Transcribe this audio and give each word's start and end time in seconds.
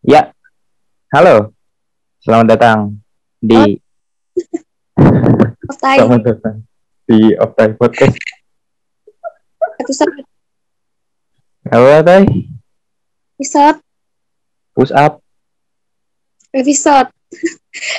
Ya, 0.00 0.32
halo. 1.12 1.52
Selamat 2.24 2.56
datang 2.56 2.96
di 3.36 3.76
Otai, 5.68 6.00
Selamat 6.00 6.24
datang 6.24 6.64
di 7.04 7.36
Optai 7.36 7.76
Podcast. 7.76 8.16
episode, 9.76 10.24
Halo, 11.68 12.00
Tay. 12.00 12.24
episode, 13.36 13.84
Push 14.72 14.88
up. 14.96 15.20
episode, 16.56 17.12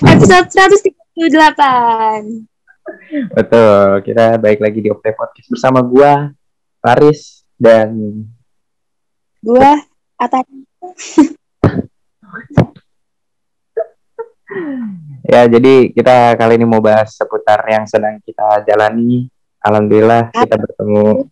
episode 0.02 0.50
138. 0.50 2.50
Betul. 3.30 4.02
Kita 4.02 4.42
baik 4.42 4.58
lagi 4.58 4.82
di 4.82 4.90
Optai 4.90 5.14
Podcast 5.14 5.54
bersama 5.54 5.86
gua, 5.86 6.34
Paris 6.82 7.46
dan 7.62 8.26
Gua 9.38 9.78
Ata 10.18 10.42
ya 15.32 15.48
jadi 15.48 15.96
kita 15.96 16.36
kali 16.36 16.60
ini 16.60 16.68
mau 16.68 16.84
bahas 16.84 17.16
seputar 17.16 17.64
yang 17.68 17.88
sedang 17.88 18.20
kita 18.24 18.66
jalani. 18.68 19.32
Alhamdulillah 19.62 20.34
kita 20.34 20.58
bertemu 20.58 21.30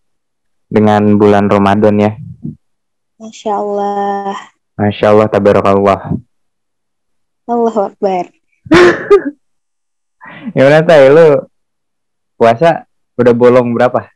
dengan 0.70 1.02
bulan 1.17 1.49
Ramadan 1.49 1.95
ya. 1.98 2.12
Masya 3.20 3.52
Allah. 3.57 4.38
Masya 4.80 5.12
Allah, 5.12 5.27
tabarakallah. 5.27 5.99
Allahu 7.49 7.79
Akbar. 7.90 8.31
Gimana 10.55 10.85
Tay, 10.85 11.09
lu 11.09 11.49
puasa 12.38 12.85
udah 13.20 13.34
bolong 13.34 13.73
berapa? 13.76 14.07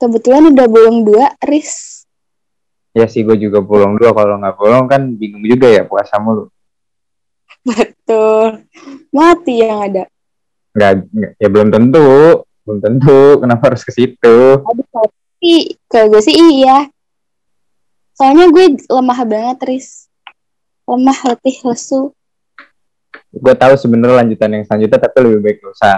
Kebetulan 0.00 0.50
udah 0.50 0.66
bolong 0.66 1.04
dua, 1.04 1.36
Riz. 1.44 1.99
Ya 2.90 3.06
sih 3.06 3.22
gue 3.22 3.38
juga 3.38 3.62
bolong 3.62 3.94
dua 3.94 4.10
kalau 4.10 4.34
nggak 4.42 4.56
bolong 4.58 4.84
kan 4.90 5.02
bingung 5.14 5.46
juga 5.46 5.70
ya 5.70 5.86
puasa 5.86 6.18
mulu. 6.18 6.50
Betul. 7.62 8.66
Mati 9.14 9.62
yang 9.62 9.78
ada. 9.86 10.04
Nggak, 10.74 10.92
nggak- 11.10 11.34
ya 11.38 11.48
belum 11.50 11.68
tentu, 11.70 12.10
belum 12.66 12.78
tentu. 12.82 13.20
Kenapa 13.38 13.62
harus 13.70 13.82
ke 13.86 13.92
situ? 13.94 14.38
Aduh, 14.58 14.86
tapi 14.90 15.78
kalau 15.86 16.06
gue 16.10 16.22
sih 16.24 16.34
iya. 16.34 16.90
Soalnya 18.18 18.50
gue 18.50 18.64
lemah 18.90 19.20
banget, 19.24 19.58
Riz. 19.70 20.10
Lemah, 20.84 21.18
letih, 21.30 21.56
lesu. 21.62 22.10
Gue 23.30 23.54
tahu 23.54 23.78
sebenarnya 23.78 24.26
lanjutan 24.26 24.50
yang 24.50 24.66
selanjutnya 24.66 24.98
tapi 24.98 25.16
lebih 25.22 25.38
baik 25.46 25.56
gak 25.62 25.72
usah. 25.78 25.96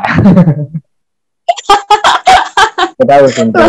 gue 3.01 3.07
tahu. 3.09 3.25
Gak 3.33 3.69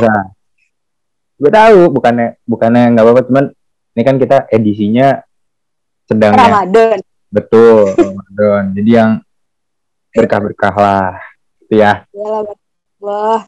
usah. 0.00 0.24
Gue 1.34 1.50
tahu 1.50 1.90
bukannya 1.90 2.38
bukannya 2.46 2.94
nggak 2.94 3.04
apa-apa 3.04 3.22
cuman 3.26 3.44
ini 3.94 4.02
kan 4.02 4.16
kita 4.18 4.46
edisinya 4.50 5.22
sedang 6.06 6.34
Ramadan. 6.34 6.98
betul 7.30 7.90
Ramadan. 7.94 8.62
Jadi 8.74 8.90
yang 8.90 9.10
berkah-berkah 10.14 10.74
lah. 10.74 11.12
Gitu 11.64 11.74
ya. 11.82 12.06
Yalah, 12.14 12.54
Allah. 13.02 13.40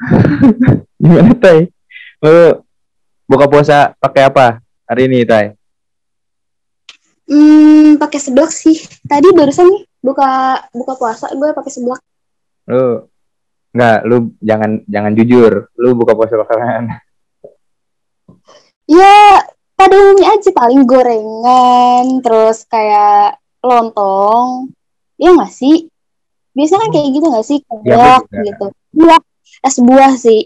Gimana 1.00 1.32
Tay? 1.36 1.68
Lu 2.24 2.64
buka 3.28 3.46
puasa 3.48 3.92
pakai 4.00 4.22
apa 4.28 4.64
hari 4.88 5.08
ini 5.08 5.24
Tay? 5.28 5.56
Hmm, 7.28 8.00
pakai 8.00 8.18
seblak 8.18 8.50
sih. 8.50 8.80
Tadi 9.04 9.30
barusan 9.36 9.68
nih 9.68 9.82
buka 10.00 10.60
buka 10.72 10.92
puasa 10.96 11.28
gue 11.36 11.48
pakai 11.52 11.70
seblak. 11.72 12.00
Lu 12.68 13.06
Enggak, 13.70 13.98
lu 14.02 14.16
jangan 14.42 14.82
jangan 14.90 15.12
jujur. 15.14 15.70
Lu 15.78 15.94
buka 15.94 16.18
puasa 16.18 16.34
pakai? 16.42 16.90
Ya, 18.90 19.46
pada 19.78 19.94
umumnya 19.94 20.34
aja 20.34 20.50
paling 20.50 20.82
gorengan, 20.82 22.18
terus 22.26 22.66
kayak 22.66 23.38
lontong. 23.62 24.74
Iya 25.14 25.38
nggak 25.38 25.54
sih? 25.54 25.86
Biasanya 26.58 26.80
kan 26.82 26.90
kayak 26.90 27.08
gitu 27.14 27.26
nggak 27.30 27.46
sih? 27.46 27.58
Keblak 27.62 28.26
betul. 28.26 28.42
gitu. 28.50 28.66
Iya, 28.98 29.16
es 29.62 29.76
buah 29.78 30.12
sih. 30.18 30.40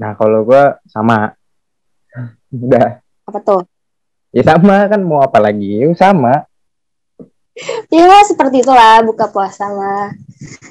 Nah, 0.00 0.16
kalau 0.16 0.40
gua 0.40 0.80
sama. 0.88 1.36
Udah. 2.48 3.04
Apa 3.28 3.38
tuh? 3.44 3.62
Ya 4.32 4.40
sama 4.48 4.88
kan 4.88 5.04
mau 5.04 5.20
apa 5.20 5.36
lagi? 5.36 5.84
Ya 5.84 5.92
sama. 5.92 6.48
Ya 7.92 8.24
seperti 8.24 8.64
itulah 8.64 9.04
buka 9.04 9.28
puasa 9.28 9.68
mah. 9.68 10.16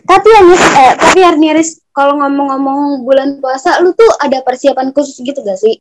Tapi 0.10 0.28
ya 0.34 0.42
Nis, 0.42 0.64
eh, 0.66 0.94
tapi 0.98 1.20
ya 1.22 1.32
Niris, 1.38 1.78
kalau 1.94 2.18
ngomong-ngomong 2.18 3.06
bulan 3.06 3.38
puasa, 3.38 3.78
lu 3.86 3.94
tuh 3.94 4.10
ada 4.18 4.42
persiapan 4.42 4.90
khusus 4.90 5.22
gitu 5.22 5.46
gak 5.46 5.62
sih? 5.62 5.78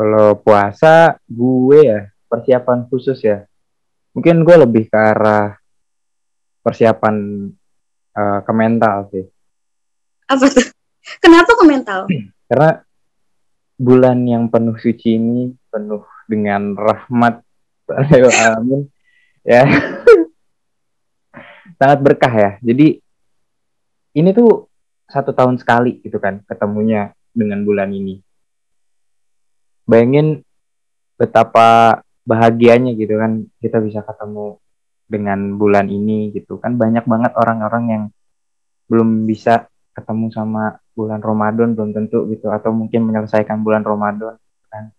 Kalau 0.00 0.32
puasa 0.40 1.20
gue 1.28 1.78
ya 1.84 2.08
persiapan 2.24 2.88
khusus 2.88 3.20
ya. 3.20 3.44
Mungkin 4.16 4.48
gue 4.48 4.56
lebih 4.64 4.88
ke 4.88 4.96
arah 4.96 5.60
persiapan 6.64 7.16
eh, 8.16 8.40
ke 8.40 8.52
mental 8.56 9.12
sih. 9.12 9.28
Apa 10.24 10.48
tuh? 10.48 10.72
Kenapa 11.20 11.52
ke 11.52 11.64
mental? 11.68 12.08
Karena 12.48 12.80
bulan 13.76 14.24
yang 14.24 14.48
penuh 14.48 14.80
suci 14.80 15.20
ini 15.20 15.52
penuh 15.68 16.08
dengan 16.24 16.72
rahmat 16.80 17.44
alamin 17.92 18.88
ya 19.44 19.68
sangat 21.76 22.00
berkah 22.00 22.32
ya. 22.32 22.50
Jadi 22.64 23.04
ini 24.16 24.30
tuh 24.32 24.64
satu 25.12 25.36
tahun 25.36 25.60
sekali 25.60 26.00
gitu 26.00 26.16
kan 26.16 26.40
ketemunya 26.48 27.12
dengan 27.36 27.68
bulan 27.68 27.92
ini. 27.92 28.24
Bayangin 29.88 30.44
betapa 31.20 32.00
bahagianya 32.24 32.96
gitu 32.96 33.20
kan 33.20 33.44
kita 33.60 33.82
bisa 33.84 34.00
ketemu 34.04 34.56
dengan 35.10 35.58
bulan 35.58 35.90
ini 35.90 36.30
gitu 36.32 36.62
kan. 36.62 36.78
Banyak 36.78 37.04
banget 37.04 37.32
orang-orang 37.34 37.84
yang 37.90 38.04
belum 38.86 39.26
bisa 39.26 39.66
ketemu 39.90 40.30
sama 40.30 40.78
bulan 40.94 41.18
Ramadan 41.18 41.74
belum 41.74 41.90
tentu 41.90 42.24
gitu. 42.30 42.48
Atau 42.48 42.70
mungkin 42.70 43.04
menyelesaikan 43.10 43.60
bulan 43.60 43.82
Ramadan 43.82 44.38
kan. 44.70 44.94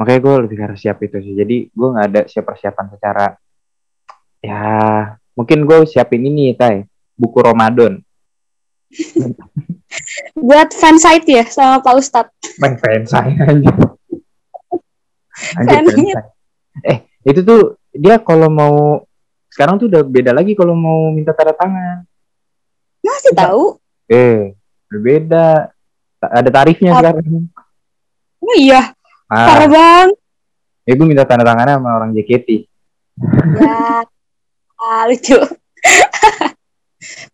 Makanya 0.00 0.20
gue 0.24 0.34
lebih 0.48 0.58
harus 0.64 0.80
siap 0.80 0.98
itu 1.04 1.20
sih. 1.20 1.36
Jadi 1.36 1.68
gue 1.68 1.88
nggak 1.92 2.06
ada 2.08 2.20
siap 2.24 2.48
persiapan 2.48 2.86
secara 2.96 3.26
ya 4.42 4.66
mungkin 5.38 5.62
gue 5.64 5.86
siapin 5.86 6.26
ini 6.26 6.56
tay 6.56 6.88
buku 7.14 7.38
Ramadan. 7.38 8.00
Buat 10.48 10.72
fansite 10.72 11.28
ya 11.28 11.44
sama 11.46 11.84
Pak 11.84 11.94
Ustadz. 12.00 12.32
main 12.56 12.76
fansite 12.80 13.36
aja 13.44 13.91
Anjir, 15.58 16.16
eh 16.82 16.98
itu 17.22 17.40
tuh 17.42 17.76
dia 17.92 18.16
kalau 18.18 18.48
mau 18.48 19.04
sekarang 19.48 19.76
tuh 19.76 19.86
udah 19.90 20.00
beda 20.00 20.32
lagi 20.32 20.56
kalau 20.56 20.72
mau 20.72 21.12
minta 21.12 21.36
tanda 21.36 21.52
tangan. 21.52 22.06
Masih 23.02 23.34
tahu? 23.34 23.62
eh 24.06 24.54
berbeda 24.88 25.72
ada 26.20 26.50
tarifnya 26.52 26.92
Apa? 26.92 27.16
sekarang. 27.16 27.48
Oh 28.42 28.56
iya, 28.58 28.92
ah. 29.26 29.46
Parah 29.46 29.68
bang. 29.68 30.08
eh 30.82 30.98
gue 30.98 31.06
minta 31.06 31.22
tanda 31.22 31.46
tangannya 31.46 31.78
sama 31.78 31.94
orang 31.94 32.10
JKT 32.10 32.66
Ya, 33.54 34.02
ah, 34.82 35.02
lucu. 35.06 35.38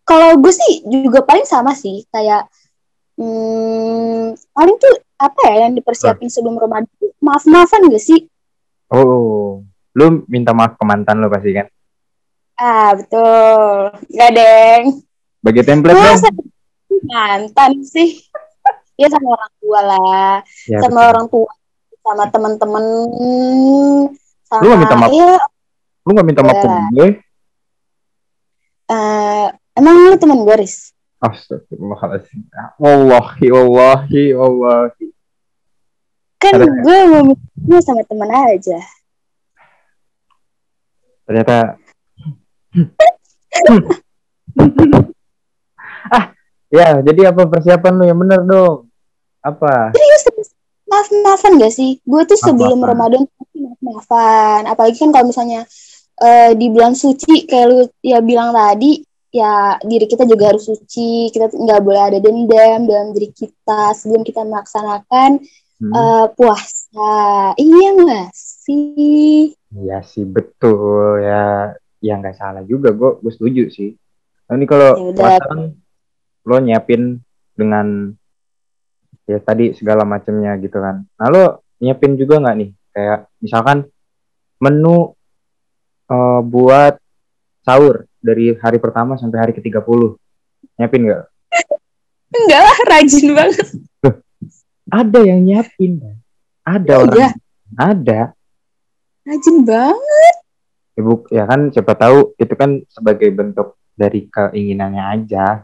Kalau 0.09 0.37
gue 0.37 0.53
sih 0.53 0.85
juga 0.85 1.21
paling 1.21 1.45
sama 1.45 1.73
sih, 1.73 2.05
kayak 2.09 2.49
hmm, 3.19 4.23
paling 4.49 4.75
tuh 4.79 4.93
apa 5.19 5.41
ya 5.51 5.67
yang 5.67 5.75
dipersiapin 5.75 6.31
sebelum 6.31 6.55
Ramadan? 6.55 6.87
Maaf-maafan 7.19 7.91
gak 7.91 7.99
sih? 7.99 8.23
Oh, 8.89 9.61
lu 9.93 10.05
minta 10.25 10.55
maaf 10.55 10.73
ke 10.73 10.83
mantan 10.83 11.19
lu 11.19 11.27
pasti 11.27 11.51
kan? 11.51 11.67
Ah 12.55 12.95
betul, 12.95 13.91
gak 14.09 14.31
deng. 14.33 14.83
Bagi 15.39 15.61
template 15.61 15.95
dong. 15.95 16.17
Masa 16.17 16.29
mantan 17.05 17.71
sih? 17.83 18.23
Ya 18.95 19.07
sama 19.07 19.31
orang 19.31 19.53
tua 19.59 19.79
lah, 19.79 20.33
Ya, 20.67 20.83
sama 20.83 20.99
betul. 20.99 21.11
orang 21.15 21.25
tua, 21.31 21.51
sama 22.03 22.23
teman-teman, 22.27 22.85
sama 24.43 24.59
Lu 24.59 24.67
gak 24.67 24.79
minta 24.79 24.95
maaf? 24.99 25.11
ya, 25.11 25.31
Lu 26.03 26.11
gak 26.11 26.27
minta 26.27 26.41
maaf 26.43 26.57
ke 26.59 26.67
Boleh. 26.67 26.87
gue? 26.91 27.09
eh, 28.89 29.47
emang 29.77 29.95
lu 30.03 30.15
teman 30.19 30.43
gue, 30.43 30.55
Riz? 30.59 30.91
Astagfirullahaladzim. 31.19 32.47
Wallahi, 32.79 33.51
wallahi, 33.51 34.23
wallahi. 34.39 35.11
Kan 36.39 36.55
Ada. 36.55 36.71
gue 36.71 36.97
mau 37.11 37.35
minta 37.35 37.77
sama 37.83 38.07
teman 38.07 38.31
aja. 38.31 38.79
Ternyata. 41.27 41.75
ah, 46.15 46.31
ya. 46.71 47.03
Jadi 47.03 47.21
apa 47.27 47.43
persiapan 47.43 47.99
lu 47.99 48.07
yang 48.07 48.19
bener 48.23 48.39
dong? 48.47 48.87
Apa? 49.43 49.91
Serius, 49.91 50.23
serius. 50.23 50.49
maaf-maafan 50.87 51.59
gak 51.59 51.75
sih? 51.75 51.99
Gue 52.07 52.23
tuh 52.23 52.39
sebelum 52.39 52.79
Maaf-maafan. 52.79 52.95
Ramadan 52.95 53.27
pasti 53.35 53.57
maaf-maafan. 53.59 54.61
Apalagi 54.71 54.95
kan 54.95 55.11
kalau 55.11 55.27
misalnya 55.27 55.67
eh, 56.23 56.55
di 56.55 56.71
bulan 56.71 56.95
suci 56.95 57.43
kayak 57.43 57.67
lu 57.67 57.83
ya 57.99 58.23
bilang 58.23 58.55
tadi, 58.55 59.03
ya 59.29 59.77
diri 59.85 60.05
kita 60.09 60.25
juga 60.25 60.53
harus 60.53 60.65
suci. 60.65 61.29
Kita 61.29 61.49
nggak 61.49 61.81
boleh 61.81 62.01
ada 62.13 62.17
dendam 62.21 62.85
dalam 62.89 63.13
diri 63.13 63.29
kita 63.33 63.93
sebelum 63.93 64.25
kita 64.25 64.43
melaksanakan 64.45 65.41
Hmm. 65.79 65.95
eh, 65.95 66.27
puasa. 66.35 67.15
Iya 67.55 67.87
nggak 67.95 68.29
sih? 68.35 69.55
Iya 69.71 70.03
sih 70.03 70.27
betul 70.27 71.23
ya. 71.23 71.71
Ya 72.03 72.19
nggak 72.19 72.35
salah 72.35 72.67
juga. 72.67 72.91
Gue 72.91 73.15
gue 73.23 73.31
setuju 73.31 73.71
sih. 73.71 73.95
Nah, 74.51 74.59
ini 74.59 74.67
kalau 74.67 74.91
Ya 74.99 75.15
puasa 75.15 75.39
kan 75.39 75.71
lo 76.43 76.57
nyiapin 76.59 77.23
dengan 77.55 78.11
ya 79.23 79.39
tadi 79.39 79.71
segala 79.71 80.03
macamnya 80.03 80.59
gitu 80.59 80.83
kan. 80.83 81.07
Nah 81.15 81.27
lo 81.31 81.43
nyiapin 81.79 82.19
juga 82.19 82.43
nggak 82.43 82.55
nih 82.59 82.69
kayak 82.91 83.19
misalkan 83.39 83.87
menu 84.59 85.15
eh, 86.11 86.41
buat 86.43 86.99
sahur 87.63 88.08
dari 88.19 88.55
hari 88.55 88.77
pertama 88.77 89.15
sampai 89.15 89.39
hari 89.39 89.51
ke-30 89.51 90.15
nyiapin 90.75 91.01
nggak? 91.05 91.23
Enggak 92.29 92.61
lah, 92.61 92.77
rajin 92.87 93.27
banget. 93.33 93.67
Ada 94.85 95.19
yang 95.23 95.41
nyiapin? 95.41 95.91
Ada 96.61 96.93
Oh, 96.93 97.01
orang 97.03 97.17
iya? 97.17 97.29
ada 97.71 98.21
Rajin 99.21 99.61
banget. 99.61 100.35
ibu 100.93 101.23
ya 101.29 101.45
kan 101.45 101.69
siapa 101.69 101.93
tahu 101.93 102.33
itu 102.35 102.53
kan 102.53 102.81
sebagai 102.85 103.29
bentuk 103.29 103.77
dari 103.93 104.27
keinginannya 104.27 105.03
aja 105.05 105.63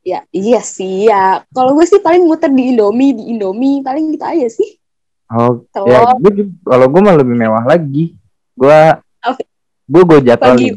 Ya, 0.00 0.24
iya 0.30 0.58
sih 0.58 1.04
ya. 1.04 1.44
Kalau 1.46 1.76
gue 1.76 1.84
sih 1.84 2.00
paling 2.00 2.24
muter 2.24 2.48
di 2.48 2.72
Indomie, 2.72 3.12
di 3.12 3.30
Indomie 3.30 3.84
paling 3.84 4.10
gitu 4.10 4.24
aja 4.24 4.48
sih. 4.48 4.80
oh 5.28 5.60
Telur. 5.68 5.86
ya 5.86 6.00
gue 6.16 6.32
kalau 6.58 6.86
gue 6.88 7.00
mah 7.00 7.14
lebih 7.14 7.36
mewah 7.36 7.62
lagi 7.62 8.16
gue 8.56 8.80
Apa? 9.20 9.40
gue 9.86 10.02
gue 10.02 10.18
Pagi. 10.34 10.68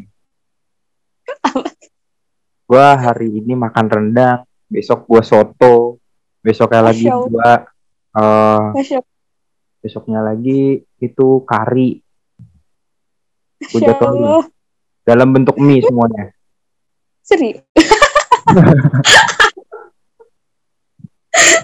Gue 2.64 2.88
hari 2.96 3.28
ini 3.34 3.54
makan 3.54 3.86
rendang 3.88 4.40
besok 4.66 5.06
gue 5.06 5.22
soto 5.22 6.00
besoknya 6.40 6.82
lagi 6.84 7.06
gue 7.06 7.52
eh, 8.14 8.64
Masya 8.74 9.00
besoknya 9.80 10.20
lagi 10.24 10.82
itu 10.98 11.28
kari 11.44 12.00
gue 13.62 13.80
jadwalin 13.80 14.24
Allah. 14.24 14.44
dalam 15.04 15.28
bentuk 15.32 15.56
mie 15.58 15.80
semuanya 15.80 16.32
Serius. 17.24 17.64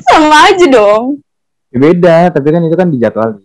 sama 0.07 0.47
aja 0.47 0.65
dong. 0.65 1.19
Ya 1.69 1.77
beda 1.77 2.15
tapi 2.31 2.47
kan 2.47 2.63
itu 2.63 2.73
kan 2.73 2.87
dijadwalin 2.87 3.43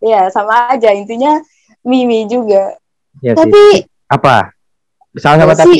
Ya, 0.00 0.28
sama 0.28 0.72
aja. 0.72 0.92
Intinya 0.92 1.40
Mimi 1.80 2.24
juga. 2.24 2.76
ya 3.20 3.32
sih 3.32 3.36
Tapi 3.36 3.84
apa 4.08 4.55
sama-sama 5.16 5.52
Ya 5.56 5.64
tapi 5.64 5.78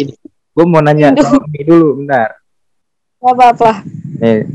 gue 0.57 0.65
mau 0.65 0.81
nanya 0.81 1.13
mie 1.53 1.65
dulu 1.65 2.01
bentar 2.01 2.33
nggak 3.17 3.33
apa-apa. 3.33 3.71
Eh, 4.23 4.47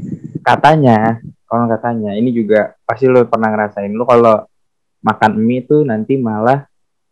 katanya, 0.45 1.19
kalau 1.43 1.65
katanya, 1.67 2.15
ini 2.15 2.31
juga 2.31 2.77
pasti 2.87 3.09
lo 3.09 3.25
pernah 3.27 3.51
ngerasain. 3.51 3.91
Lo 3.91 4.07
kalau 4.07 4.47
makan 5.01 5.31
mie 5.41 5.65
tuh 5.65 5.83
nanti 5.83 6.15
malah 6.15 6.69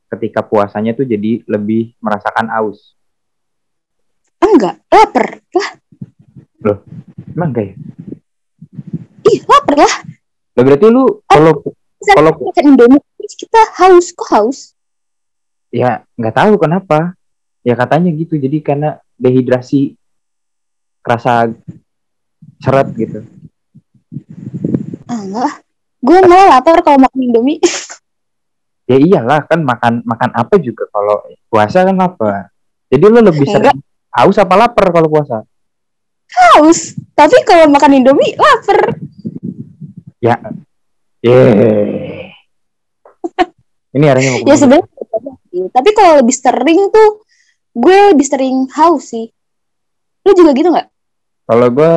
ketika 0.08 0.40
puasanya 0.46 0.96
tuh 0.96 1.04
jadi 1.04 1.44
lebih 1.46 1.98
merasakan 2.00 2.48
aus. 2.54 2.96
Enggak, 4.40 4.80
lapar. 4.88 5.42
Lah, 6.64 6.80
Emang 7.36 7.50
enggak 7.52 7.66
ya? 7.66 7.74
ih, 9.30 9.40
lapar 9.44 9.76
lah. 9.84 9.94
Lah 10.56 10.64
berarti 10.64 10.86
lu 10.88 11.04
kalau 11.28 11.54
Bisa 12.00 12.16
kalau 12.16 12.32
makan 12.40 12.66
Indomie, 12.72 13.04
kita 13.36 13.62
haus. 13.84 14.16
Kok 14.16 14.30
haus? 14.32 14.60
ya 15.70 16.02
nggak 16.16 16.34
tahu 16.34 16.54
kenapa. 16.58 17.19
Ya 17.70 17.78
katanya 17.78 18.10
gitu. 18.18 18.42
Jadi 18.42 18.66
karena 18.66 18.98
dehidrasi 19.22 19.94
kerasa 21.06 21.54
seret 22.58 22.90
gitu. 22.98 23.22
Ah, 25.06 25.22
enggak. 25.22 25.54
Gue 26.02 26.18
malah 26.26 26.58
lapar 26.58 26.82
kalau 26.82 26.98
makan 26.98 27.20
Indomie. 27.22 27.62
Ya 28.90 28.98
iyalah 28.98 29.46
kan 29.46 29.62
makan 29.62 30.02
makan 30.02 30.34
apa 30.34 30.58
juga 30.58 30.90
kalau 30.90 31.22
puasa 31.54 31.86
kan 31.86 31.94
lapar. 31.94 32.50
Jadi 32.90 33.06
lu 33.06 33.22
lebih 33.22 33.46
sering 33.46 33.78
haus 34.18 34.42
apa 34.42 34.58
lapar 34.58 34.90
kalau 34.90 35.06
puasa? 35.06 35.46
haus. 36.30 36.98
Tapi 37.18 37.38
kalau 37.46 37.68
makan 37.70 38.02
Indomie, 38.02 38.38
lapar. 38.38 38.98
Ya. 40.22 40.38
Yeay. 41.20 42.32
Ini 43.96 44.06
arahnya 44.08 44.30
mau 44.38 44.48
Ya 44.48 44.56
sebenarnya. 44.56 44.88
Tapi 45.74 45.90
kalau 45.98 46.22
lebih 46.24 46.36
sering 46.36 46.80
tuh, 46.94 47.10
gue 47.74 47.98
lebih 48.14 48.26
sering 48.26 48.66
haus 48.74 49.14
sih. 49.14 49.30
Lu 50.26 50.32
juga 50.34 50.52
gitu 50.54 50.70
nggak? 50.70 50.88
Kalau 51.50 51.68
gue, 51.74 51.94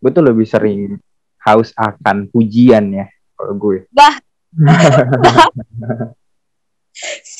gue 0.00 0.10
tuh 0.14 0.24
lebih 0.24 0.46
sering 0.46 0.98
haus 1.42 1.74
akan 1.74 2.30
pujian 2.30 2.94
ya. 2.94 3.06
Kalau 3.34 3.54
gue. 3.56 3.88
Bah. 3.90 4.16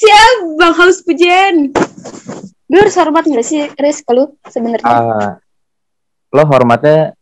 Siap, 0.00 0.56
Bang 0.56 0.74
Haus 0.78 1.02
Pujian. 1.04 1.74
Gue 2.70 2.78
harus 2.80 2.96
hormat 2.96 3.26
nggak 3.26 3.46
sih, 3.46 3.66
Riz, 3.76 4.00
ke 4.00 4.12
lu 4.14 4.38
sebenarnya? 4.46 4.86
Ah, 4.86 5.30
lo 6.30 6.42
hormatnya 6.46 7.18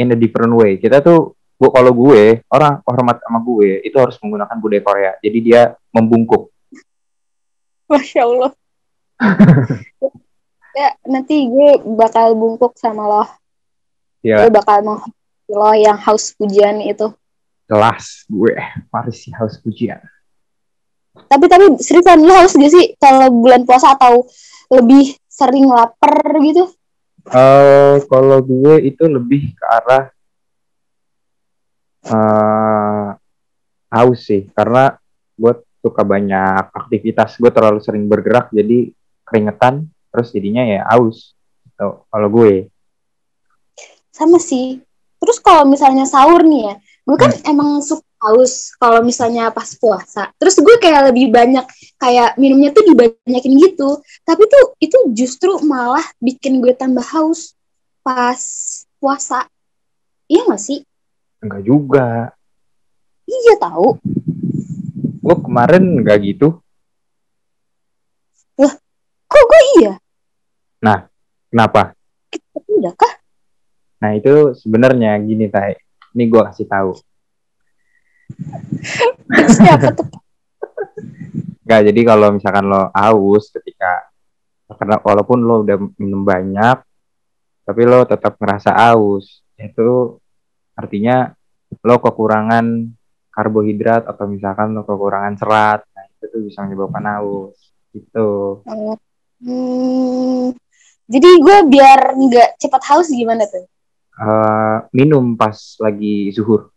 in 0.00 0.10
a 0.10 0.18
different 0.18 0.56
way. 0.56 0.80
Kita 0.80 1.04
tuh, 1.04 1.36
gua 1.60 1.70
kalau 1.70 1.92
gue 1.92 2.42
orang 2.50 2.80
hormat 2.82 3.20
sama 3.22 3.38
gue 3.44 3.84
itu 3.84 3.94
harus 4.00 4.16
menggunakan 4.18 4.56
budaya 4.58 4.82
Korea. 4.82 5.12
Jadi 5.20 5.38
dia 5.44 5.76
membungkuk. 5.92 6.50
Masya 7.92 8.24
Allah. 8.24 8.52
ya, 10.78 10.88
nanti 11.06 11.46
gue 11.46 11.70
bakal 11.94 12.34
bungkuk 12.34 12.74
sama 12.76 13.04
lo. 13.04 13.24
Ya 14.22 14.42
Gue 14.42 14.50
bakal 14.50 14.82
mau 14.82 14.98
lo 15.48 15.70
yang 15.74 15.98
haus 15.98 16.32
pujian 16.34 16.80
itu. 16.80 17.10
kelas 17.66 18.28
gue. 18.28 18.52
Mari 18.88 19.12
sih 19.12 19.32
haus 19.32 19.56
pujian. 19.58 20.00
Tapi 21.12 21.44
tapi 21.44 21.76
seriusan 21.76 22.20
lo 22.20 22.34
haus 22.36 22.52
gak 22.52 22.68
sih 22.68 22.96
kalau 22.96 23.32
bulan 23.32 23.64
puasa 23.64 23.96
atau 23.96 24.24
lebih 24.68 25.16
sering 25.26 25.68
lapar 25.68 26.12
gitu? 26.40 26.68
Eh 27.28 27.96
kalau 28.06 28.40
gue 28.40 28.82
itu 28.82 29.04
lebih 29.06 29.54
ke 29.54 29.64
arah 29.64 30.04
eh 32.02 33.08
haus 33.88 34.20
sih 34.20 34.48
karena 34.50 34.96
gue 35.32 35.52
suka 35.78 36.02
banyak 36.02 36.72
aktivitas 36.72 37.36
gue 37.36 37.50
terlalu 37.50 37.78
sering 37.78 38.08
bergerak 38.08 38.50
jadi 38.50 38.90
keringetan 39.32 39.88
terus 40.12 40.28
jadinya 40.28 40.60
ya 40.60 40.84
haus 40.92 41.32
Tuh, 41.72 42.04
kalau 42.12 42.28
gue 42.28 42.68
Sama 44.12 44.36
sih. 44.36 44.76
Terus 45.16 45.40
kalau 45.40 45.64
misalnya 45.64 46.04
sahur 46.04 46.44
nih 46.44 46.68
ya, 46.68 46.74
gue 47.08 47.16
kan 47.16 47.32
emang 47.48 47.80
suka 47.80 48.04
haus 48.20 48.76
kalau 48.76 49.00
misalnya 49.00 49.48
pas 49.48 49.72
puasa. 49.80 50.28
Terus 50.36 50.60
gue 50.60 50.76
kayak 50.76 51.10
lebih 51.10 51.32
banyak 51.32 51.64
kayak 51.96 52.36
minumnya 52.36 52.76
tuh 52.76 52.84
dibanyakin 52.86 53.54
gitu. 53.56 54.04
Tapi 54.22 54.42
tuh 54.46 54.76
itu 54.84 54.98
justru 55.16 55.56
malah 55.64 56.04
bikin 56.20 56.60
gue 56.60 56.76
tambah 56.76 57.02
haus 57.02 57.56
pas 58.04 58.36
puasa. 59.00 59.48
Iya 60.28 60.44
gak 60.52 60.60
sih? 60.60 60.84
enggak 61.42 61.62
juga 61.66 62.30
Iya 63.26 63.58
tahu. 63.58 63.98
gue 65.22 65.36
kemarin 65.40 66.02
enggak 66.02 66.18
gitu 66.20 66.58
Iya? 69.78 69.94
kenapa 71.52 71.92
Tapi 72.32 72.70
udah 72.80 72.94
kah? 72.96 73.12
nah 74.02 74.10
itu 74.18 74.56
sebenarnya 74.58 75.14
gini 75.22 75.46
tay 75.52 75.78
ini 76.16 76.24
gue 76.26 76.42
kasih 76.42 76.66
tahu 76.66 76.90
Siapa 79.52 79.92
tuh? 79.92 80.08
Enggak, 81.62 81.80
jadi 81.92 82.00
kalau 82.02 82.28
misalkan 82.34 82.66
lo 82.66 82.90
haus 82.90 83.54
ketika 83.54 84.10
karena 84.72 84.98
walaupun 84.98 85.38
lo 85.44 85.62
udah 85.62 85.76
minum 86.00 86.24
banyak 86.24 86.80
tapi 87.62 87.82
lo 87.86 88.02
tetap 88.08 88.34
ngerasa 88.40 88.74
haus 88.74 89.44
itu 89.60 90.18
artinya 90.74 91.30
lo 91.84 91.96
kekurangan 92.02 92.90
karbohidrat 93.30 94.08
atau 94.08 94.24
misalkan 94.26 94.74
lo 94.74 94.82
kekurangan 94.82 95.38
serat 95.38 95.80
nah 95.92 96.04
itu 96.08 96.24
tuh 96.28 96.40
bisa 96.42 96.64
menyebabkan 96.66 97.04
haus 97.14 97.56
gitu 97.94 98.60
Hmm, 99.42 100.54
jadi 101.10 101.28
gue 101.42 101.56
biar 101.66 102.14
nggak 102.14 102.62
cepat 102.62 102.82
haus 102.94 103.10
gimana 103.10 103.42
tuh? 103.50 103.66
Eh, 104.12 104.76
minum 104.94 105.34
pas 105.34 105.56
lagi 105.82 106.30
zuhur. 106.30 106.70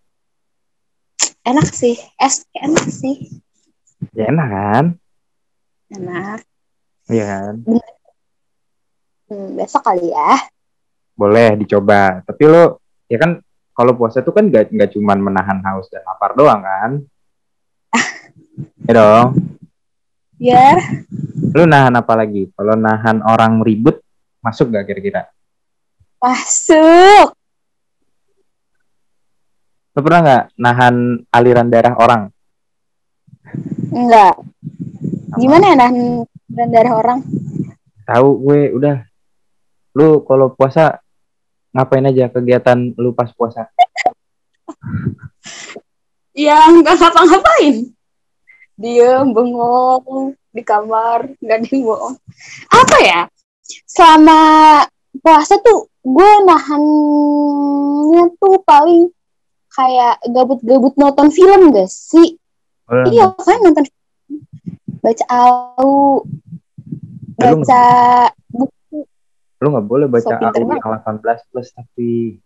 Enak 1.45 1.69
sih, 1.69 1.93
es 2.17 2.41
enak 2.57 2.89
sih, 2.89 3.37
ya 4.17 4.33
enak 4.33 4.47
kan? 4.49 4.85
Enak. 5.93 6.39
Iya 7.05 7.23
kan? 7.29 7.53
Hmm, 9.29 9.47
besok 9.53 9.85
kali 9.85 10.09
ya. 10.09 10.49
boleh 11.15 11.55
dicoba 11.55 12.19
tapi 12.27 12.43
lo 12.43 12.83
ya 13.07 13.15
kan 13.15 13.39
kalau 13.71 13.95
puasa 13.95 14.19
tuh 14.19 14.35
kan 14.35 14.51
nggak 14.51 14.67
nggak 14.67 14.91
cuman 14.99 15.15
menahan 15.23 15.63
haus 15.63 15.87
dan 15.87 16.03
lapar 16.03 16.35
doang 16.35 16.59
kan? 16.59 16.91
Ya 18.89 18.91
dong 18.99 19.44
Ya, 20.35 20.75
lu 21.55 21.63
nahan 21.63 21.95
apa 21.95 22.13
lagi 22.19 22.51
kalau 22.55 22.75
nahan 22.75 23.23
orang 23.23 23.63
ribut 23.63 24.03
masuk 24.43 24.75
gak 24.75 24.83
kira-kira 24.83 25.31
masuk. 26.25 27.27
Lo 29.95 29.99
pernah 30.03 30.19
nggak 30.25 30.43
nahan 30.59 30.95
aliran 31.31 31.67
darah 31.69 31.95
orang? 31.95 32.21
Enggak. 33.93 34.35
Gimana 35.39 35.63
ya 35.71 35.75
nahan 35.77 35.97
aliran 36.25 36.69
darah 36.73 36.93
orang? 36.97 37.19
Tahu 38.09 38.27
gue 38.43 38.61
udah. 38.75 38.97
Lu 39.95 40.25
kalau 40.27 40.51
puasa 40.51 40.99
ngapain 41.71 42.09
aja 42.09 42.27
kegiatan 42.33 42.91
lu 42.97 43.13
pas 43.13 43.29
puasa? 43.31 43.69
Ya 46.35 46.67
nggak 46.67 46.99
ngapa-ngapain. 46.99 47.95
Diem, 48.75 49.31
bengong 49.31 50.35
di 50.51 50.61
kamar, 50.63 51.31
nggak 51.39 51.57
ada 51.63 51.67
yang 51.71 51.83
bohong. 51.87 52.15
Apa 52.71 52.97
ya? 53.03 53.21
Selama 53.87 54.39
puasa 55.19 55.55
tuh 55.63 55.87
gue 56.05 56.31
nahannya 56.45 58.23
tuh 58.37 58.59
paling 58.67 59.09
kayak 59.71 60.15
gabut-gabut 60.31 60.93
nonton 60.95 61.27
film 61.31 61.71
gak 61.71 61.87
sih? 61.87 62.39
Oh, 62.87 63.03
Iya 63.09 63.33
kan 63.35 63.57
nonton 63.63 63.83
baca 65.01 65.25
au, 65.31 66.21
lu 67.35 67.55
baca 67.61 67.83
buku. 68.51 68.99
Lu 69.61 69.67
nggak 69.73 69.87
boleh 69.87 70.07
baca 70.09 70.29
So 70.29 70.37
AU 70.37 70.67
yang 70.67 70.81
18 70.81 71.49
plus 71.49 71.67
tapi 71.73 72.39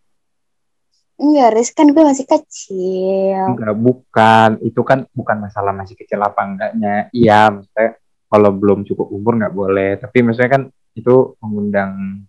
Enggak, 1.20 1.50
Riz, 1.52 1.70
kan 1.76 1.92
gue 1.92 2.00
masih 2.00 2.24
kecil. 2.24 3.44
enggak 3.52 3.76
bukan 3.76 4.50
itu 4.64 4.80
kan 4.88 5.04
bukan 5.12 5.38
masalah 5.44 5.76
masih 5.76 6.00
kecil 6.00 6.24
apa 6.24 6.48
enggaknya. 6.48 7.12
Iya, 7.12 7.52
maksudnya 7.52 8.00
kalau 8.32 8.50
belum 8.56 8.88
cukup 8.88 9.12
umur 9.12 9.36
nggak 9.36 9.52
boleh. 9.52 10.00
Tapi 10.00 10.18
maksudnya 10.24 10.48
kan 10.48 10.64
itu 10.96 11.36
mengundang 11.44 12.24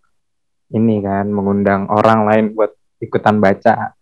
ini 0.74 0.96
kan, 1.06 1.30
mengundang 1.30 1.86
orang 1.86 2.26
lain 2.26 2.44
buat 2.58 2.74
ikutan 2.98 3.38
baca. 3.38 3.94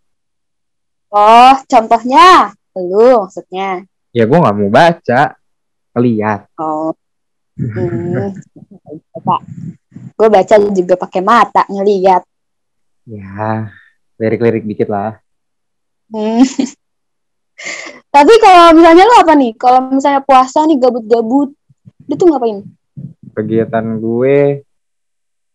Oh, 1.12 1.56
contohnya 1.68 2.56
lu 2.72 3.28
maksudnya. 3.28 3.84
Ya 4.16 4.24
gue 4.24 4.38
nggak 4.40 4.56
mau 4.56 4.72
baca, 4.72 5.36
lihat. 6.00 6.48
Oh. 6.56 6.96
Hmm. 7.58 8.30
Gue 10.14 10.28
baca 10.30 10.54
juga 10.70 10.94
pakai 10.94 11.20
mata 11.26 11.66
ngeliat. 11.66 12.22
Ya, 13.02 13.74
lirik-lirik 14.18 14.66
dikit 14.66 14.88
lah. 14.90 15.18
Hmm. 16.10 16.42
Tapi 18.14 18.32
kalau 18.40 18.74
misalnya 18.74 19.04
lu 19.06 19.14
apa 19.18 19.32
nih? 19.34 19.52
Kalau 19.54 19.80
misalnya 19.90 20.22
puasa 20.24 20.64
nih 20.66 20.78
gabut-gabut, 20.78 21.54
lu 22.08 22.14
tuh 22.14 22.26
ngapain? 22.30 22.64
Kegiatan 23.34 23.84
gue 24.00 24.62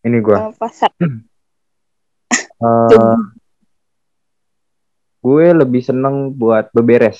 ini 0.03 0.17
gue. 0.19 0.35
Sama 0.35 0.53
puasa. 0.55 0.87
eh, 2.63 3.17
gue 5.19 5.45
lebih 5.55 5.81
seneng 5.83 6.31
buat 6.31 6.67
beberes 6.71 7.19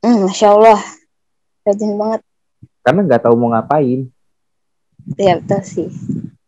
Hmm, 0.00 0.22
Masya 0.22 0.54
Allah. 0.54 0.80
Rajin 1.66 1.98
banget. 1.98 2.20
karena 2.86 3.00
nggak 3.02 3.26
tahu 3.26 3.34
mau 3.34 3.50
ngapain. 3.50 4.06
Ya 5.18 5.42
betul 5.42 5.62
sih. 5.66 5.88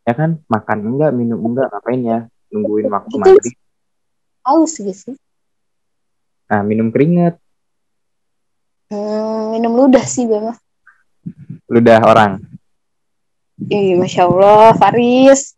Ya 0.07 0.15
kan, 0.15 0.39
makan 0.47 0.95
enggak, 0.95 1.11
minum 1.11 1.43
enggak, 1.43 1.67
ngapain 1.75 2.03
ya? 2.07 2.19
Nungguin 2.49 2.87
waktu 2.87 3.13
Betul. 3.13 3.21
maghrib. 3.37 3.55
Haus 4.43 4.73
gitu 4.75 4.93
sih. 4.95 5.17
Nah, 6.47 6.63
minum 6.63 6.89
keringet, 6.89 7.37
Hmm, 8.89 9.53
minum 9.53 9.77
ludah 9.77 10.01
sih 10.01 10.25
gue 10.25 10.41
mah. 10.41 10.57
ludah 11.69 12.01
orang. 12.03 12.41
Ih, 13.61 13.93
Masya 13.93 14.25
Allah, 14.25 14.73
Faris. 14.73 15.53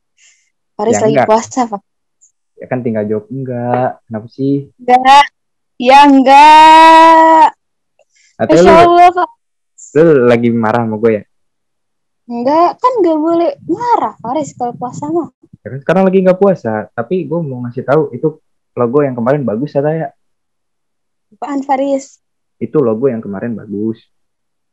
Faris 0.74 0.98
Ya, 0.98 1.02
lagi 1.04 1.14
enggak. 1.14 1.28
puasa, 1.30 1.60
Pak. 1.64 1.82
Ya 2.56 2.66
kan 2.66 2.82
tinggal 2.82 3.06
jawab 3.06 3.30
enggak. 3.30 4.02
Kenapa 4.02 4.26
sih? 4.28 4.74
Enggak. 4.76 5.24
Ya 5.78 5.98
enggak. 6.02 7.46
Atau 8.36 8.56
Masya 8.56 8.66
lu, 8.66 8.74
Allah, 8.88 9.08
Pak. 9.14 9.28
lu 9.94 10.02
lagi 10.26 10.48
marah 10.50 10.82
sama 10.82 10.96
gue 10.98 11.12
ya? 11.12 11.22
Enggak, 12.26 12.70
kan 12.76 12.92
gak 12.98 13.18
boleh 13.20 13.50
marah, 13.64 14.14
Faris, 14.18 14.50
kalau 14.52 14.74
puasa 14.74 15.06
mah. 15.06 15.30
Ya 15.60 15.76
sekarang 15.76 16.08
lagi 16.08 16.24
nggak 16.24 16.40
puasa, 16.40 16.88
tapi 16.96 17.28
gue 17.28 17.38
mau 17.44 17.60
ngasih 17.68 17.84
tahu 17.84 18.02
itu 18.16 18.40
logo 18.72 18.98
yang 19.04 19.12
kemarin 19.12 19.44
bagus 19.44 19.76
ya 19.76 19.84
ya. 19.92 20.08
Apaan, 21.36 21.60
Faris? 21.60 22.16
Itu 22.56 22.80
logo 22.80 23.06
yang 23.12 23.20
kemarin 23.20 23.52
bagus. 23.52 24.00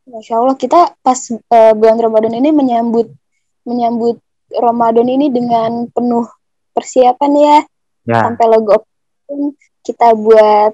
Masya 0.08 0.40
Allah, 0.40 0.56
kita 0.56 0.96
pas 1.04 1.20
eh, 1.28 1.74
bulan 1.76 2.00
Ramadan 2.00 2.40
ini 2.40 2.56
menyambut 2.56 3.12
menyambut 3.68 4.24
Ramadan 4.48 5.12
ini 5.12 5.28
dengan 5.28 5.92
penuh 5.92 6.24
persiapan 6.72 7.32
ya. 7.36 7.58
Ya, 8.08 8.24
Sampai 8.24 8.48
logo 8.48 8.88
pun 9.28 9.52
kita 9.84 10.16
buat 10.16 10.72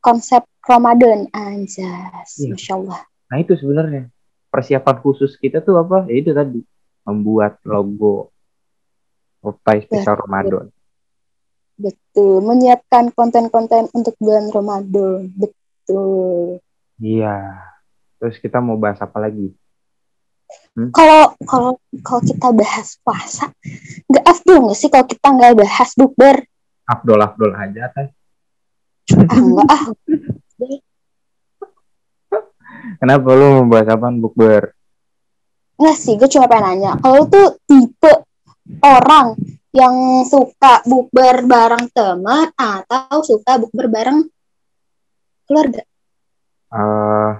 konsep 0.00 0.48
Ramadan. 0.64 1.28
Anjas, 1.36 2.40
Iya. 2.40 2.56
Masya 2.56 2.72
Allah. 2.80 3.00
nah 3.30 3.36
itu 3.38 3.52
sebenarnya 3.54 4.08
persiapan 4.48 4.96
khusus 5.04 5.36
kita 5.36 5.60
tuh 5.60 5.76
apa? 5.76 6.08
Ya 6.08 6.14
itu 6.18 6.32
tadi 6.32 6.64
membuat 7.04 7.60
logo 7.64 8.32
Opai 9.40 9.80
spesial 9.88 10.20
Ramadan. 10.20 10.68
Betul, 11.80 12.44
menyiapkan 12.44 13.08
konten-konten 13.16 13.88
untuk 13.96 14.12
bulan 14.20 14.52
Ramadan. 14.52 15.32
Betul. 15.32 16.60
Iya. 17.00 17.56
Terus 18.20 18.36
kita 18.36 18.60
mau 18.60 18.76
bahas 18.76 19.00
apa 19.00 19.16
lagi? 19.16 19.48
Kalau 20.92 21.32
kalau 21.48 21.80
kalau 22.04 22.20
kita 22.20 22.52
bahas 22.52 23.00
puasa, 23.00 23.48
nggak 24.12 24.24
afdol 24.28 24.68
nggak 24.68 24.76
sih 24.76 24.92
kalau 24.92 25.06
kita 25.08 25.28
nggak 25.32 25.56
bahas 25.56 25.88
bukber? 25.96 26.36
Abdul 26.84 27.22
Abdul 27.22 27.56
aja 27.56 27.88
teh. 27.96 28.08
Ah, 29.16 29.40
enggak 29.40 29.68
ah. 29.72 29.84
Kenapa 33.00 33.28
lu 33.32 33.46
mau 33.56 33.72
bahas 33.72 33.88
apaan 33.88 34.20
bukber? 34.20 34.76
Nggak 35.80 35.96
sih, 35.96 36.14
gue 36.20 36.28
cuma 36.28 36.44
pengen 36.44 36.76
nanya. 36.76 36.92
Kalau 37.00 37.24
tuh 37.24 37.56
tipe 37.64 38.12
orang 38.84 39.32
yang 39.72 40.26
suka 40.28 40.84
bukber 40.84 41.46
bareng 41.48 41.88
teman 41.94 42.52
atau 42.52 43.24
suka 43.24 43.56
bukber 43.56 43.88
bareng 43.88 44.28
keluarga? 45.48 45.82
eh 46.70 47.32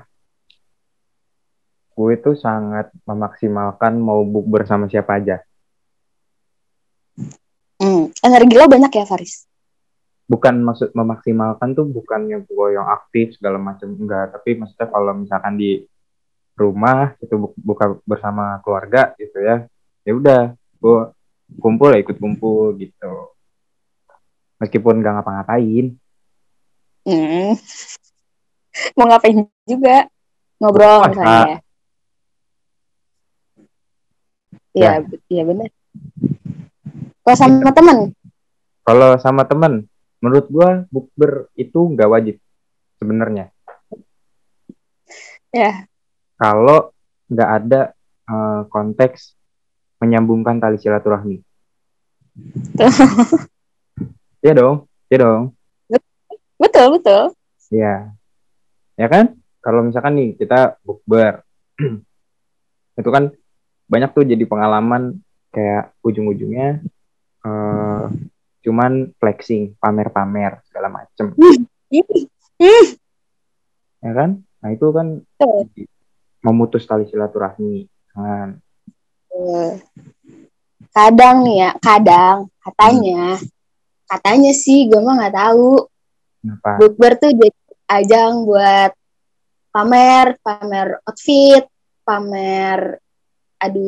gue 1.95 2.15
tuh 2.19 2.35
sangat 2.35 2.89
memaksimalkan 3.05 4.01
mau 4.01 4.25
bukber 4.25 4.65
sama 4.65 4.89
siapa 4.89 5.21
aja. 5.21 5.37
Hmm, 7.77 8.09
energi 8.25 8.57
lo 8.57 8.65
banyak 8.67 8.89
ya, 8.89 9.05
Faris? 9.05 9.45
Bukan 10.25 10.65
maksud 10.65 10.97
memaksimalkan 10.97 11.77
tuh 11.77 11.85
bukannya 11.93 12.41
gue 12.49 12.67
yang 12.73 12.89
aktif 12.89 13.37
segala 13.37 13.61
macam 13.61 13.93
enggak, 13.93 14.33
tapi 14.33 14.57
maksudnya 14.57 14.89
kalau 14.89 15.13
misalkan 15.13 15.61
di 15.61 15.85
rumah 16.61 17.17
itu 17.25 17.35
bu- 17.41 17.57
buka 17.57 17.97
bersama 18.05 18.61
keluarga 18.61 19.17
gitu 19.17 19.41
ya. 19.41 19.65
Ya 20.05 20.13
udah, 20.13 20.43
gue 20.77 20.99
kumpul 21.57 21.97
ya 21.97 21.99
ikut 22.05 22.21
kumpul 22.21 22.77
gitu. 22.77 23.33
Meskipun 24.61 25.01
nggak 25.01 25.15
ngapa-ngapain, 25.21 25.97
Hmm. 27.01 27.57
Mau 28.97 29.09
ngapain 29.09 29.49
juga? 29.65 30.05
Ngobrol 30.61 31.01
Puasa. 31.01 31.09
misalnya. 31.11 31.41
ya. 31.49 31.59
Iya, 34.71 34.91
be- 35.03 35.25
iya 35.33 35.43
benar. 35.49 35.69
Kalau 37.25 37.37
sama 37.37 37.71
teman, 37.73 37.99
kalau 38.85 39.11
sama 39.19 39.43
temen, 39.49 39.73
menurut 40.21 40.47
gue 40.47 40.69
bukber 40.93 41.49
itu 41.57 41.81
nggak 41.97 42.11
wajib 42.13 42.37
sebenarnya. 43.01 43.49
ya. 45.51 45.90
Kalau 46.41 46.89
nggak 47.29 47.51
ada 47.61 47.81
eh, 48.25 48.63
konteks 48.73 49.37
menyambungkan 50.01 50.57
tali 50.57 50.81
silaturahmi. 50.81 51.37
Iya 54.41 54.57
dong, 54.57 54.89
iya 55.13 55.19
dong. 55.21 55.53
Betul, 56.57 56.97
betul. 56.97 57.37
Iya. 57.69 58.09
Ya 58.97 59.07
kan? 59.13 59.37
Kalau 59.61 59.85
misalkan 59.85 60.17
nih 60.17 60.33
kita 60.33 60.81
bukber. 60.81 61.45
itu 63.01 63.11
kan 63.13 63.29
banyak 63.85 64.11
tuh 64.17 64.25
jadi 64.25 64.41
pengalaman 64.49 65.21
kayak 65.53 65.93
ujung-ujungnya 66.01 66.81
eh 67.45 68.05
cuman 68.61 69.13
flexing, 69.17 69.77
pamer-pamer 69.81 70.61
segala 70.69 70.89
macem, 70.93 71.33
ya 74.05 74.13
kan? 74.13 74.45
Nah, 74.61 74.69
itu 74.69 74.87
kan 74.93 75.25
betul. 75.25 75.89
Memutus 76.41 76.85
tali 76.89 77.07
silaturahmi. 77.09 77.87
Kan? 78.13 78.59
Kadang 80.91 81.47
nih 81.47 81.57
ya, 81.65 81.71
kadang 81.79 82.51
katanya, 82.61 83.39
katanya 84.11 84.53
sih 84.53 84.91
gue 84.91 85.01
mah 85.01 85.15
nggak 85.17 85.37
tahu. 85.37 85.87
Kenapa? 86.41 86.71
Bukber 86.81 87.13
tuh 87.21 87.33
jadi 87.37 87.61
ajang 87.91 88.49
buat 88.49 88.91
pamer, 89.71 90.41
pamer 90.43 90.99
outfit, 91.07 91.65
pamer 92.03 92.99
adunan 93.61 93.87